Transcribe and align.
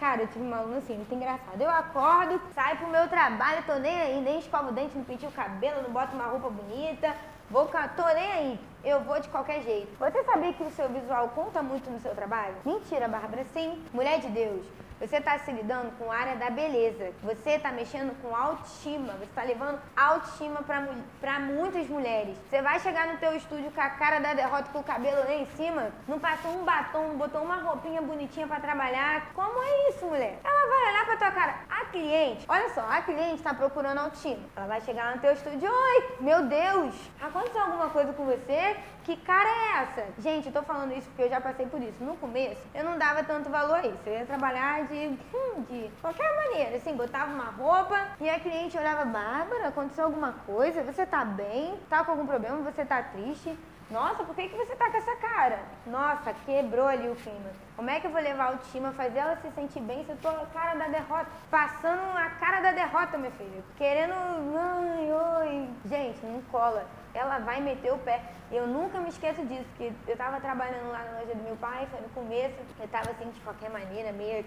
Cara, 0.00 0.22
eu 0.22 0.28
tive 0.28 0.44
uma 0.44 0.58
aluna 0.58 0.78
assim, 0.78 0.96
muito 0.96 1.14
engraçada. 1.14 1.62
Eu 1.62 1.70
acordo, 1.70 2.40
saio 2.54 2.78
pro 2.78 2.88
meu 2.88 3.06
trabalho, 3.08 3.62
tô 3.66 3.74
nem 3.74 3.94
aí, 4.00 4.20
nem 4.22 4.38
escovo 4.38 4.70
o 4.70 4.72
dente, 4.72 4.96
não 4.96 5.04
pintio 5.04 5.28
o 5.28 5.32
cabelo, 5.32 5.82
não 5.82 5.90
boto 5.90 6.14
uma 6.14 6.24
roupa 6.24 6.48
bonita. 6.48 7.14
Vou, 7.50 7.66
tô 7.66 8.06
nem 8.14 8.32
aí. 8.32 8.60
Eu 8.82 9.00
vou 9.02 9.20
de 9.20 9.28
qualquer 9.28 9.62
jeito. 9.62 9.96
Você 9.98 10.24
sabia 10.24 10.52
que 10.52 10.62
o 10.62 10.70
seu 10.70 10.88
visual 10.88 11.28
conta 11.28 11.62
muito 11.62 11.90
no 11.90 12.00
seu 12.00 12.14
trabalho? 12.14 12.56
Mentira, 12.64 13.06
Bárbara. 13.06 13.44
Sim. 13.52 13.84
Mulher 13.92 14.18
de 14.18 14.28
Deus. 14.28 14.66
Você 14.98 15.16
está 15.16 15.38
se 15.38 15.52
lidando 15.52 15.92
com 15.98 16.10
a 16.10 16.16
área 16.16 16.36
da 16.36 16.48
beleza. 16.48 17.12
Você 17.22 17.50
está 17.50 17.70
mexendo 17.70 18.16
com 18.22 18.34
autoestima. 18.34 19.12
Você 19.14 19.24
está 19.24 19.42
levando 19.42 19.78
autoestima 19.94 20.62
para 20.62 21.38
muitas 21.40 21.86
mulheres. 21.88 22.36
Você 22.48 22.62
vai 22.62 22.80
chegar 22.80 23.06
no 23.06 23.18
teu 23.18 23.36
estúdio 23.36 23.70
com 23.72 23.80
a 23.80 23.90
cara 23.90 24.20
da 24.20 24.32
derrota, 24.32 24.70
com 24.72 24.78
o 24.78 24.84
cabelo 24.84 25.18
lá 25.18 25.34
em 25.34 25.46
cima, 25.46 25.90
não 26.08 26.18
passou 26.18 26.50
um 26.50 26.64
batom, 26.64 27.08
não 27.08 27.16
botou 27.16 27.42
uma 27.42 27.56
roupinha 27.56 28.00
bonitinha 28.00 28.46
para 28.46 28.60
trabalhar. 28.60 29.32
Como 29.34 29.62
é 29.62 29.90
isso, 29.90 30.06
mulher? 30.06 30.38
Ela 30.42 30.68
vai 30.68 30.92
olhar 30.92 31.06
para 31.06 31.16
tua 31.16 31.30
cara. 31.30 31.54
A 31.68 31.84
cliente, 31.86 32.46
olha 32.48 32.70
só, 32.70 32.80
a 32.88 33.02
cliente 33.02 33.34
está 33.34 33.52
procurando 33.52 33.98
autoestima. 33.98 34.42
Ela 34.56 34.66
vai 34.66 34.80
chegar 34.80 35.04
lá 35.04 35.14
no 35.16 35.20
teu 35.20 35.32
estúdio, 35.32 35.70
oi, 35.70 36.16
meu 36.20 36.46
Deus, 36.46 36.94
aconteceu 37.20 37.60
alguma 37.60 37.90
coisa 37.90 38.12
com 38.12 38.24
você? 38.24 38.76
Que 39.04 39.16
cara 39.18 39.48
é 39.48 39.82
essa? 39.82 40.06
Gente, 40.20 40.46
eu 40.46 40.52
tô 40.52 40.62
falando 40.62 40.92
isso 40.92 41.06
porque 41.08 41.22
eu 41.22 41.28
já 41.28 41.40
passei 41.40 41.66
por 41.66 41.80
isso. 41.80 42.02
No 42.02 42.16
começo, 42.16 42.60
eu 42.74 42.82
não 42.82 42.98
dava 42.98 43.22
tanto 43.22 43.48
valor 43.48 43.76
a 43.76 43.86
isso. 43.86 44.00
Eu 44.04 44.14
ia 44.14 44.26
trabalhar 44.26 44.82
de, 44.86 45.18
hum, 45.34 45.62
de 45.68 45.90
qualquer 46.00 46.34
maneira. 46.36 46.76
Assim, 46.76 46.94
botava 46.94 47.32
uma 47.32 47.50
roupa 47.50 48.08
e 48.20 48.28
a 48.28 48.40
cliente 48.40 48.78
olhava, 48.78 49.04
Bárbara, 49.04 49.68
aconteceu 49.68 50.04
alguma 50.04 50.32
coisa? 50.46 50.82
Você 50.82 51.04
tá 51.04 51.24
bem? 51.24 51.78
Tá 51.88 52.04
com 52.04 52.12
algum 52.12 52.26
problema? 52.26 52.58
Você 52.70 52.84
tá 52.84 53.02
triste? 53.02 53.56
Nossa, 53.88 54.24
por 54.24 54.34
que, 54.34 54.48
que 54.48 54.56
você 54.56 54.74
tá 54.74 54.90
com 54.90 54.96
essa 54.96 55.14
cara? 55.16 55.60
Nossa, 55.86 56.34
quebrou 56.44 56.88
ali 56.88 57.08
o 57.08 57.14
clima. 57.14 57.50
Como 57.76 57.88
é 57.88 58.00
que 58.00 58.08
eu 58.08 58.10
vou 58.10 58.20
levar 58.20 58.44
a 58.44 58.46
autoestima, 58.48 58.90
fazer 58.90 59.18
ela 59.18 59.36
se 59.36 59.48
sentir 59.52 59.80
bem 59.80 60.04
se 60.04 60.10
eu 60.10 60.16
tô 60.16 60.28
a 60.28 60.46
cara 60.46 60.74
da 60.74 60.88
derrota? 60.88 61.26
Passando 61.48 62.16
a 62.16 62.30
cara 62.30 62.60
da 62.62 62.72
derrota, 62.72 63.16
meu 63.16 63.30
filho. 63.32 63.62
Querendo. 63.76 64.12
Ai, 64.12 65.12
oi. 65.12 65.68
Gente, 65.84 66.26
não 66.26 66.42
cola. 66.50 66.84
Ela 67.14 67.38
vai 67.38 67.60
meter 67.60 67.92
o 67.92 67.98
pé. 67.98 68.20
Eu 68.50 68.66
nunca 68.66 68.98
me 68.98 69.08
esqueço 69.08 69.44
disso, 69.46 69.64
porque 69.76 69.92
eu 70.08 70.16
tava 70.16 70.40
trabalhando 70.40 70.90
lá 70.90 71.04
na 71.04 71.20
loja 71.20 71.34
do 71.34 71.42
meu 71.44 71.56
pai, 71.56 71.86
foi 71.88 72.00
no 72.00 72.08
começo. 72.08 72.54
Eu 72.80 72.88
tava 72.88 73.10
assim, 73.10 73.30
de 73.30 73.40
qualquer 73.40 73.70
maneira, 73.70 74.10
meio 74.12 74.44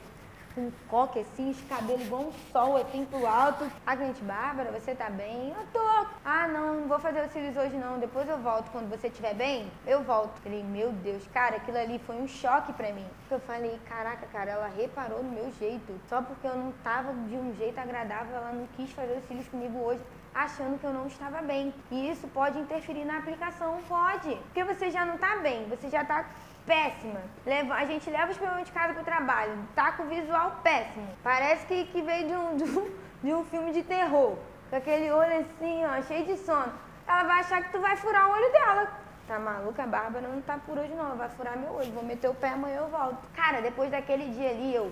com 0.60 0.72
coque 0.90 1.20
assim, 1.20 1.52
os 1.52 1.62
cabelos 1.64 2.06
igual 2.06 2.24
um 2.24 2.32
sol 2.52 2.76
assim 2.78 3.06
pro 3.06 3.26
alto. 3.26 3.70
A 3.86 3.96
cliente, 3.96 4.22
Bárbara, 4.24 4.72
você 4.72 4.94
tá 4.94 5.10
bem? 5.10 5.50
Eu 5.50 5.66
tô. 5.72 6.08
Ah, 6.26 6.48
não, 6.48 6.82
não 6.82 6.88
vou 6.88 7.00
fazer 7.00 7.24
os 7.24 7.32
cílios 7.32 7.56
hoje 7.56 7.78
não, 7.78 7.98
depois 7.98 8.28
eu 8.28 8.38
volto. 8.40 8.70
Quando 8.72 8.90
você 8.90 9.08
estiver 9.08 9.34
bem, 9.34 9.72
eu 9.88 10.04
volto. 10.04 10.40
Falei, 10.42 10.64
meu 10.64 10.92
Deus, 10.92 11.26
cara, 11.34 11.56
aquilo 11.56 11.78
ali 11.78 12.00
foi 12.00 12.18
um 12.18 12.28
choque 12.28 12.74
pra 12.74 12.92
mim. 12.92 13.06
Eu 13.32 13.40
falei, 13.40 13.80
caraca, 13.88 14.28
cara, 14.28 14.52
ela 14.52 14.68
reparou 14.68 15.24
no 15.24 15.32
meu 15.32 15.52
jeito. 15.54 15.94
Só 16.10 16.22
porque 16.22 16.48
eu 16.48 16.56
não 16.56 16.72
tava 16.84 17.14
de 17.14 17.36
um 17.36 17.56
jeito 17.56 17.80
agradável, 17.80 18.36
ela 18.36 18.52
não 18.52 18.68
quis 18.76 18.92
fazer 18.92 19.18
os 19.18 19.26
cílios 19.28 19.48
comigo 19.48 19.80
hoje 19.80 20.02
achando 20.34 20.80
que 20.80 20.86
eu 20.86 20.94
não 20.94 21.08
estava 21.08 21.42
bem. 21.42 21.74
E 21.92 22.12
isso 22.12 22.28
pode 22.28 22.60
interferir 22.60 23.04
na 23.04 23.18
aplicação? 23.18 23.80
Pode. 23.88 24.36
Porque 24.36 24.64
você 24.64 24.92
já 24.92 25.06
não 25.06 25.18
tá 25.18 25.38
bem, 25.38 25.68
você 25.68 25.90
já 25.90 26.06
tá 26.06 26.26
péssima. 26.66 27.22
Leva, 27.46 27.76
a 27.76 27.86
gente 27.86 28.10
leva 28.10 28.32
os 28.32 28.38
problemas 28.38 28.66
de 28.66 28.72
casa 28.72 28.94
pro 28.94 29.04
trabalho, 29.04 29.58
tá 29.76 29.92
com 29.92 30.06
visual 30.06 30.60
péssimo. 30.64 31.08
Parece 31.24 31.66
que, 31.66 31.86
que 31.86 32.02
veio 32.02 32.28
de 32.28 32.34
um, 32.34 32.58
de, 32.58 32.64
um, 32.64 32.92
de 33.24 33.34
um 33.34 33.44
filme 33.46 33.72
de 33.72 33.84
terror. 33.84 34.38
Com 34.70 34.76
aquele 34.76 35.12
olho 35.12 35.40
assim, 35.40 35.86
ó, 35.86 36.02
cheio 36.04 36.26
de 36.26 36.38
sono. 36.38 36.72
Ela 37.08 37.24
vai 37.24 37.40
achar 37.40 37.64
que 37.64 37.72
tu 37.72 37.80
vai 37.80 37.96
furar 37.98 38.30
o 38.30 38.32
olho 38.34 38.52
dela. 38.52 38.88
Tá 39.28 39.38
maluca? 39.38 39.84
A 39.84 39.88
Bárbara 39.88 40.28
não 40.28 40.42
tá 40.42 40.58
por 40.66 40.78
hoje 40.78 40.94
não, 40.94 41.06
ela 41.06 41.16
vai 41.16 41.30
furar 41.30 41.58
meu 41.58 41.74
olho. 41.74 41.92
Vou 41.92 42.04
meter 42.04 42.30
o 42.30 42.34
pé, 42.34 42.50
amanhã 42.50 42.78
eu 42.78 42.88
volto. 42.88 43.18
Cara, 43.36 43.62
depois 43.62 43.92
daquele 43.92 44.30
dia 44.30 44.50
ali, 44.50 44.74
eu 44.74 44.92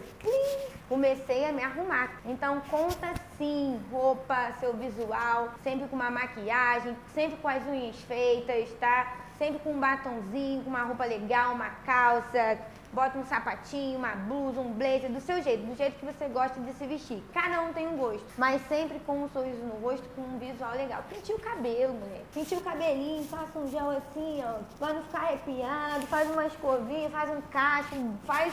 comecei 0.97 1.45
a 1.45 1.51
me 1.51 1.63
arrumar. 1.63 2.09
Então 2.25 2.59
conta 2.71 3.13
sim, 3.37 3.79
roupa, 3.91 4.51
seu 4.59 4.73
visual, 4.73 5.49
sempre 5.63 5.87
com 5.87 5.95
uma 5.95 6.09
maquiagem, 6.09 6.97
sempre 7.13 7.37
com 7.37 7.47
as 7.47 7.63
unhas 7.67 7.95
feitas, 8.01 8.71
tá? 8.79 9.15
Sempre 9.37 9.59
com 9.59 9.73
um 9.73 9.79
batonzinho, 9.79 10.63
com 10.63 10.71
uma 10.71 10.81
roupa 10.81 11.05
legal, 11.05 11.53
uma 11.53 11.69
calça, 11.85 12.57
bota 12.91 13.19
um 13.19 13.25
sapatinho, 13.25 13.99
uma 13.99 14.15
blusa, 14.15 14.59
um 14.59 14.73
blazer, 14.73 15.11
do 15.11 15.21
seu 15.21 15.39
jeito, 15.43 15.67
do 15.67 15.75
jeito 15.75 15.99
que 15.99 16.05
você 16.05 16.27
gosta 16.29 16.59
de 16.59 16.73
se 16.73 16.87
vestir. 16.87 17.23
Cada 17.31 17.61
um 17.61 17.71
tem 17.71 17.87
um 17.87 17.95
gosto, 17.95 18.25
mas 18.35 18.59
sempre 18.67 18.99
com 19.01 19.21
um 19.21 19.29
sorriso 19.29 19.63
no 19.63 19.75
rosto, 19.75 20.09
com 20.15 20.21
um 20.21 20.39
visual 20.39 20.71
legal. 20.71 21.03
Pintia 21.07 21.35
o 21.35 21.39
cabelo, 21.39 21.93
mulher. 21.93 22.23
Pintia 22.33 22.57
o 22.57 22.61
cabelinho, 22.61 23.23
passa 23.25 23.59
um 23.59 23.69
gel 23.69 23.91
assim, 23.91 24.43
ó, 24.43 24.63
pra 24.79 24.93
não 24.93 25.03
ficar 25.03 25.19
arrepiado, 25.19 26.07
faz 26.07 26.31
uma 26.31 26.47
escovinha, 26.47 27.07
faz 27.11 27.29
um 27.29 27.41
cacho, 27.51 27.95
faz 28.25 28.51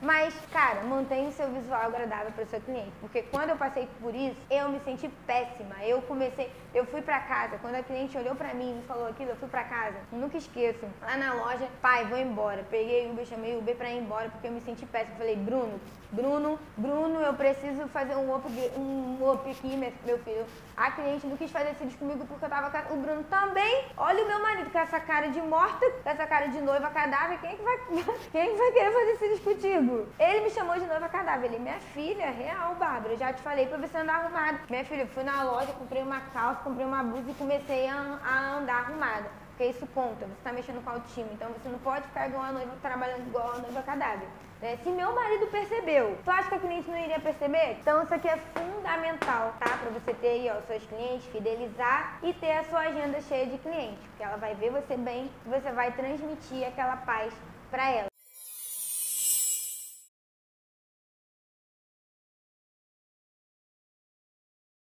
mas, 0.00 0.34
cara, 0.52 0.82
mantenha 0.82 1.28
o 1.28 1.32
seu 1.32 1.48
visual 1.50 1.80
agradável 1.80 2.30
para 2.32 2.44
o 2.44 2.46
seu 2.46 2.60
cliente. 2.60 2.92
Porque 3.00 3.22
quando 3.22 3.50
eu 3.50 3.56
passei 3.56 3.88
por 4.00 4.14
isso, 4.14 4.36
eu 4.50 4.68
me 4.68 4.80
senti 4.80 5.08
péssima. 5.26 5.76
Eu 5.82 6.02
comecei, 6.02 6.50
eu 6.74 6.84
fui 6.86 7.02
para 7.02 7.20
casa, 7.20 7.58
quando 7.58 7.76
a 7.76 7.82
cliente 7.82 8.16
olhou 8.18 8.34
para 8.34 8.52
mim 8.54 8.80
e 8.82 8.86
falou 8.86 9.08
aquilo, 9.08 9.30
eu 9.30 9.36
fui 9.36 9.48
para 9.48 9.64
casa. 9.64 9.96
Nunca 10.12 10.36
esqueço. 10.36 10.86
Lá 11.00 11.16
na 11.16 11.34
loja, 11.34 11.66
pai, 11.80 12.04
vou 12.04 12.18
embora. 12.18 12.64
Peguei 12.70 13.06
o 13.06 13.12
Uber, 13.12 13.26
chamei 13.26 13.54
o 13.54 13.58
Uber 13.58 13.76
para 13.76 13.90
ir 13.90 13.98
embora 13.98 14.28
porque 14.28 14.46
eu 14.46 14.52
me 14.52 14.60
senti 14.60 14.84
péssima. 14.84 15.16
Falei, 15.16 15.36
Bruno, 15.36 15.80
Bruno, 16.12 16.58
Bruno, 16.76 17.20
eu 17.20 17.34
preciso 17.34 17.88
fazer 17.88 18.16
um 18.16 18.34
up, 18.34 18.46
um 18.76 19.30
up 19.30 19.50
aqui, 19.50 19.76
meu 20.04 20.18
filho. 20.18 20.46
A 20.76 20.90
cliente 20.90 21.26
não 21.26 21.36
quis 21.36 21.50
fazer 21.50 21.74
cílios 21.74 21.96
comigo 21.96 22.26
porque 22.26 22.44
eu 22.44 22.48
tava 22.48 22.92
o 22.92 22.96
Bruno 22.96 23.24
também. 23.24 23.84
Olha 23.96 24.24
o 24.24 24.26
meu 24.26 24.40
marido 24.40 24.70
com 24.70 24.78
essa 24.78 25.00
cara 25.00 25.28
de 25.28 25.40
morta, 25.40 25.90
com 25.90 26.08
essa 26.08 26.26
cara 26.26 26.46
de 26.48 26.60
noiva 26.60 26.90
cadáver. 26.90 27.38
Quem 27.40 27.50
é 27.50 27.56
que 27.56 27.62
vai, 27.62 27.78
quem 28.30 28.40
é 28.40 28.46
que 28.46 28.56
vai 28.56 28.72
querer 28.72 28.92
fazer 28.92 29.16
cílios 29.16 29.40
contigo? 29.40 29.85
Ele 30.18 30.40
me 30.40 30.50
chamou 30.50 30.78
de 30.78 30.86
noiva 30.86 31.08
cadáver. 31.08 31.46
Ele, 31.46 31.58
minha 31.58 31.78
filha, 31.94 32.30
real, 32.30 32.74
Bárbara, 32.74 33.16
já 33.16 33.32
te 33.32 33.42
falei 33.42 33.66
pra 33.66 33.78
você 33.78 33.96
andar 33.98 34.24
arrumada. 34.24 34.60
Minha 34.68 34.84
filha, 34.84 35.06
fui 35.06 35.22
na 35.22 35.42
loja, 35.42 35.72
comprei 35.72 36.02
uma 36.02 36.20
calça, 36.32 36.60
comprei 36.62 36.84
uma 36.84 37.02
blusa 37.02 37.30
e 37.30 37.34
comecei 37.34 37.88
a, 37.88 38.18
a 38.24 38.56
andar 38.58 38.84
arrumada. 38.84 39.30
Porque 39.48 39.70
isso 39.70 39.86
conta, 39.94 40.26
você 40.26 40.42
tá 40.44 40.52
mexendo 40.52 40.84
com 40.84 40.90
autoestima. 40.90 41.28
Então 41.32 41.50
você 41.50 41.68
não 41.68 41.78
pode 41.78 42.06
ficar 42.08 42.28
igual 42.28 42.44
a 42.44 42.52
noiva, 42.52 42.72
trabalhando 42.82 43.26
igual 43.26 43.54
a 43.54 43.58
noiva 43.58 43.82
cadáver. 43.82 44.28
Né? 44.60 44.78
Se 44.82 44.90
meu 44.90 45.14
marido 45.14 45.46
percebeu, 45.46 46.18
tu 46.24 46.30
acha 46.30 46.48
que 46.48 46.54
a 46.54 46.58
cliente 46.58 46.90
não 46.90 46.98
iria 46.98 47.20
perceber? 47.20 47.78
Então 47.80 48.02
isso 48.02 48.12
aqui 48.12 48.28
é 48.28 48.36
fundamental, 48.36 49.54
tá? 49.58 49.76
Pra 49.78 49.90
você 49.90 50.12
ter 50.14 50.28
aí, 50.28 50.50
ó, 50.50 50.60
seus 50.62 50.84
clientes, 50.86 51.26
fidelizar 51.26 52.18
e 52.22 52.32
ter 52.34 52.52
a 52.52 52.64
sua 52.64 52.80
agenda 52.80 53.20
cheia 53.22 53.46
de 53.46 53.58
clientes. 53.58 53.98
Porque 54.08 54.22
ela 54.22 54.36
vai 54.36 54.54
ver 54.54 54.70
você 54.70 54.96
bem 54.96 55.30
e 55.46 55.48
você 55.48 55.70
vai 55.72 55.92
transmitir 55.92 56.66
aquela 56.66 56.96
paz 56.98 57.32
pra 57.70 57.90
ela. 57.90 58.15